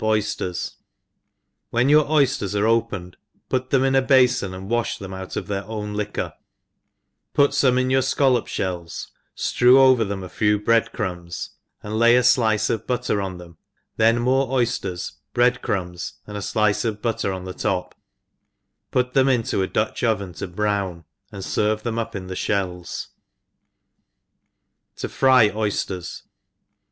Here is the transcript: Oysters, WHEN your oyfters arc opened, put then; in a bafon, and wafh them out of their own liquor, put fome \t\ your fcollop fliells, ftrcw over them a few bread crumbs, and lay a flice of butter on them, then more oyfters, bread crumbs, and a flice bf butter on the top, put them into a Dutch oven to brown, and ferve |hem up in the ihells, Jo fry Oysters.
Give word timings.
Oysters, 0.03 0.77
WHEN 1.69 1.87
your 1.87 2.05
oyfters 2.05 2.55
arc 2.55 2.65
opened, 2.65 3.17
put 3.49 3.69
then; 3.69 3.83
in 3.85 3.93
a 3.93 4.01
bafon, 4.01 4.51
and 4.51 4.67
wafh 4.67 4.97
them 4.97 5.13
out 5.13 5.35
of 5.35 5.45
their 5.45 5.63
own 5.65 5.93
liquor, 5.93 6.33
put 7.35 7.51
fome 7.51 7.83
\t\ 7.85 7.91
your 7.91 8.01
fcollop 8.01 8.45
fliells, 8.47 9.09
ftrcw 9.37 9.75
over 9.75 10.03
them 10.03 10.23
a 10.23 10.27
few 10.27 10.57
bread 10.57 10.91
crumbs, 10.91 11.51
and 11.83 11.99
lay 11.99 12.15
a 12.17 12.23
flice 12.23 12.67
of 12.71 12.87
butter 12.87 13.21
on 13.21 13.37
them, 13.37 13.57
then 13.97 14.17
more 14.17 14.47
oyfters, 14.47 15.17
bread 15.35 15.61
crumbs, 15.61 16.13
and 16.25 16.35
a 16.35 16.39
flice 16.41 16.81
bf 16.83 16.99
butter 16.99 17.31
on 17.31 17.45
the 17.45 17.53
top, 17.53 17.93
put 18.89 19.13
them 19.13 19.29
into 19.29 19.61
a 19.61 19.67
Dutch 19.67 20.03
oven 20.03 20.33
to 20.33 20.47
brown, 20.47 21.05
and 21.31 21.43
ferve 21.43 21.83
|hem 21.83 21.99
up 21.99 22.15
in 22.15 22.25
the 22.25 22.33
ihells, 22.33 23.09
Jo 24.95 25.07
fry 25.09 25.51
Oysters. 25.51 26.23